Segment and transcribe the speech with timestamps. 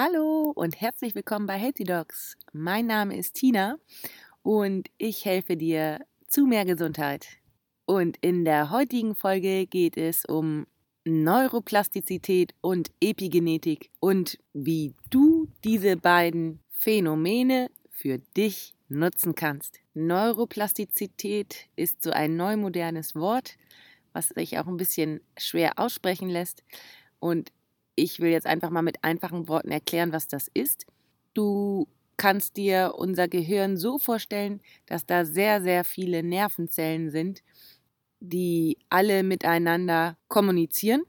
[0.00, 2.36] Hallo und herzlich willkommen bei Healthy Dogs.
[2.52, 3.78] Mein Name ist Tina
[4.44, 7.26] und ich helfe dir zu mehr Gesundheit.
[7.84, 10.68] Und in der heutigen Folge geht es um
[11.04, 19.80] Neuroplastizität und Epigenetik und wie du diese beiden Phänomene für dich nutzen kannst.
[19.94, 23.56] Neuroplastizität ist so ein neumodernes Wort,
[24.12, 26.62] was sich auch ein bisschen schwer aussprechen lässt.
[27.18, 27.50] Und
[27.98, 30.86] ich will jetzt einfach mal mit einfachen Worten erklären, was das ist.
[31.34, 37.42] Du kannst dir unser Gehirn so vorstellen, dass da sehr, sehr viele Nervenzellen sind,
[38.20, 41.02] die alle miteinander kommunizieren.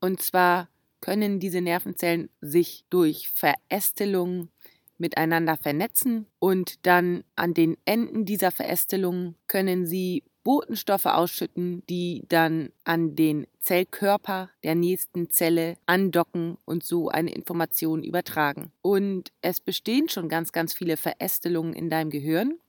[0.00, 0.68] Und zwar
[1.00, 4.50] können diese Nervenzellen sich durch Verästelungen
[4.98, 12.70] miteinander vernetzen und dann an den Enden dieser Verästelungen können sie Botenstoffe ausschütten, die dann
[12.84, 18.70] an den Zellkörper der nächsten Zelle andocken und so eine Information übertragen.
[18.80, 22.60] Und es bestehen schon ganz, ganz viele Verästelungen in deinem Gehirn.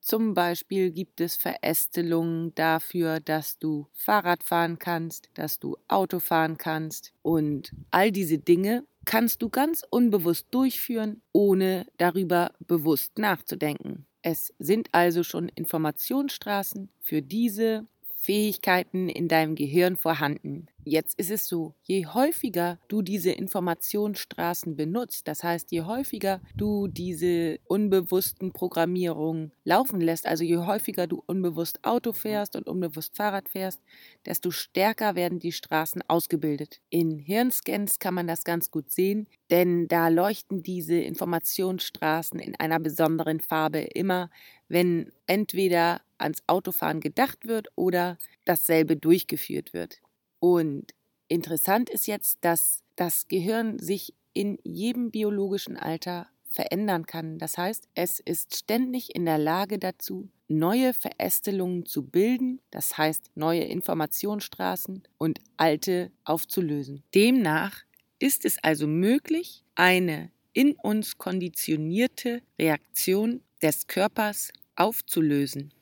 [0.00, 6.56] Zum Beispiel gibt es Verästelungen dafür, dass du Fahrrad fahren kannst, dass du Auto fahren
[6.56, 7.12] kannst.
[7.20, 14.06] Und all diese Dinge kannst du ganz unbewusst durchführen, ohne darüber bewusst nachzudenken.
[14.28, 17.86] Es sind also schon Informationsstraßen für diese
[18.26, 20.66] Fähigkeiten in deinem Gehirn vorhanden.
[20.88, 26.86] Jetzt ist es so, je häufiger du diese Informationsstraßen benutzt, das heißt, je häufiger du
[26.86, 33.48] diese unbewussten Programmierungen laufen lässt, also je häufiger du unbewusst Auto fährst und unbewusst Fahrrad
[33.48, 33.80] fährst,
[34.26, 36.80] desto stärker werden die Straßen ausgebildet.
[36.88, 42.78] In Hirnscans kann man das ganz gut sehen, denn da leuchten diese Informationsstraßen in einer
[42.78, 44.30] besonderen Farbe immer,
[44.68, 50.00] wenn entweder ans Autofahren gedacht wird oder dasselbe durchgeführt wird.
[50.38, 50.94] Und
[51.28, 57.38] interessant ist jetzt, dass das Gehirn sich in jedem biologischen Alter verändern kann.
[57.38, 63.30] Das heißt, es ist ständig in der Lage dazu, neue Verästelungen zu bilden, das heißt
[63.34, 67.02] neue Informationsstraßen und alte aufzulösen.
[67.14, 67.84] Demnach
[68.18, 75.72] ist es also möglich, eine in uns konditionierte Reaktion des Körpers aufzulösen.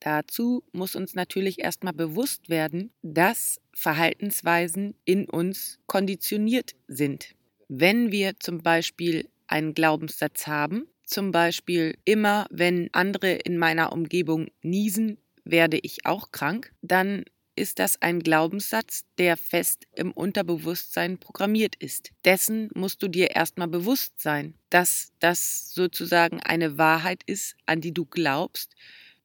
[0.00, 7.34] Dazu muss uns natürlich erstmal bewusst werden, dass Verhaltensweisen in uns konditioniert sind.
[7.68, 14.48] Wenn wir zum Beispiel einen Glaubenssatz haben, zum Beispiel immer wenn andere in meiner Umgebung
[14.62, 17.24] niesen, werde ich auch krank, dann
[17.60, 22.10] ist das ein Glaubenssatz, der fest im Unterbewusstsein programmiert ist.
[22.24, 27.92] Dessen musst du dir erstmal bewusst sein, dass das sozusagen eine Wahrheit ist, an die
[27.92, 28.74] du glaubst,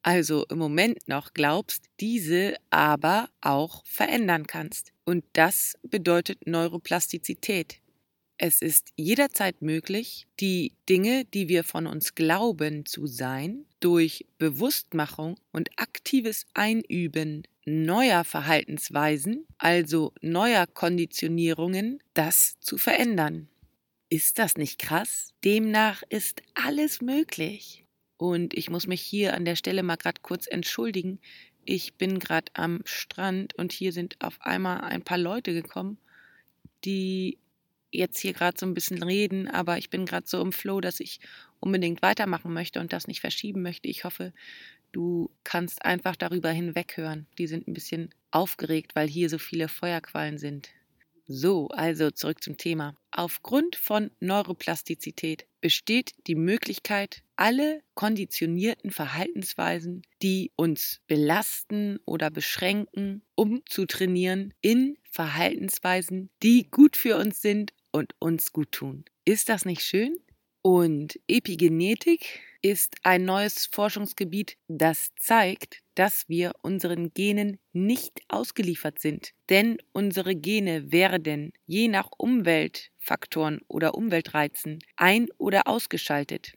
[0.03, 4.91] also im Moment noch glaubst, diese aber auch verändern kannst.
[5.05, 7.79] Und das bedeutet Neuroplastizität.
[8.37, 15.39] Es ist jederzeit möglich, die Dinge, die wir von uns glauben zu sein, durch Bewusstmachung
[15.53, 23.49] und aktives Einüben neuer Verhaltensweisen, also neuer Konditionierungen, das zu verändern.
[24.09, 25.33] Ist das nicht krass?
[25.43, 27.85] Demnach ist alles möglich.
[28.17, 31.19] Und ich muss mich hier an der Stelle mal gerade kurz entschuldigen.
[31.65, 35.97] Ich bin gerade am Strand und hier sind auf einmal ein paar Leute gekommen,
[36.85, 37.39] die
[37.91, 40.99] jetzt hier gerade so ein bisschen reden, aber ich bin gerade so im Flow, dass
[40.99, 41.19] ich
[41.59, 43.87] unbedingt weitermachen möchte und das nicht verschieben möchte.
[43.87, 44.33] Ich hoffe,
[44.95, 47.27] du kannst einfach darüber hinweghören.
[47.37, 50.69] Die sind ein bisschen aufgeregt, weil hier so viele Feuerquallen sind.
[51.27, 52.95] So, also zurück zum Thema.
[53.11, 64.53] Aufgrund von Neuroplastizität besteht die Möglichkeit, alle konditionierten Verhaltensweisen, die uns belasten oder beschränken, umzutrainieren
[64.61, 69.05] in Verhaltensweisen, die gut für uns sind und uns gut tun.
[69.25, 70.19] Ist das nicht schön?
[70.67, 79.33] Und Epigenetik ist ein neues Forschungsgebiet, das zeigt, dass wir unseren Genen nicht ausgeliefert sind.
[79.51, 86.53] Denn unsere Gene werden je nach Umweltfaktoren oder Umweltreizen ein- oder ausgeschaltet.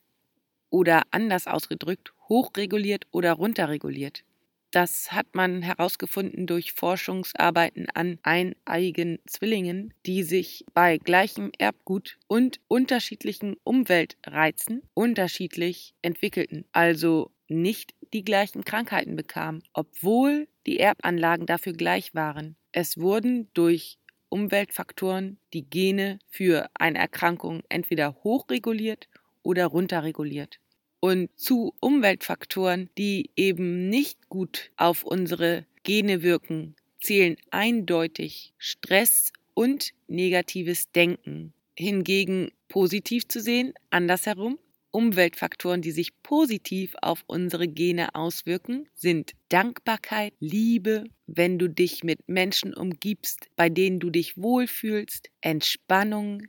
[0.70, 4.24] Oder anders ausgedrückt, hochreguliert oder runterreguliert.
[4.70, 12.60] Das hat man herausgefunden durch Forschungsarbeiten an eineigen Zwillingen, die sich bei gleichem Erbgut und
[12.68, 22.14] unterschiedlichen Umweltreizen unterschiedlich entwickelten, also nicht die gleichen Krankheiten bekamen, obwohl die Erbanlagen dafür gleich
[22.14, 22.56] waren.
[22.70, 23.98] Es wurden durch
[24.28, 29.08] Umweltfaktoren die Gene für eine Erkrankung entweder hochreguliert
[29.42, 30.60] oder runterreguliert
[31.00, 39.92] und zu Umweltfaktoren, die eben nicht gut auf unsere Gene wirken, zählen eindeutig Stress und
[40.08, 41.52] negatives Denken.
[41.76, 44.58] Hingegen positiv zu sehen, andersherum.
[44.90, 52.26] Umweltfaktoren, die sich positiv auf unsere Gene auswirken, sind Dankbarkeit, Liebe, wenn du dich mit
[52.26, 56.48] Menschen umgibst, bei denen du dich wohlfühlst, Entspannung,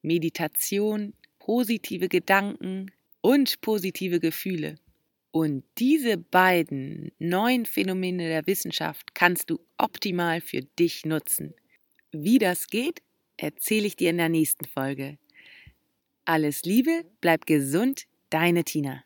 [0.00, 2.90] Meditation, positive Gedanken
[3.24, 4.74] und positive Gefühle.
[5.30, 11.54] Und diese beiden neuen Phänomene der Wissenschaft kannst du optimal für dich nutzen.
[12.12, 13.00] Wie das geht,
[13.38, 15.16] erzähle ich dir in der nächsten Folge.
[16.26, 19.02] Alles Liebe, bleib gesund, deine Tina.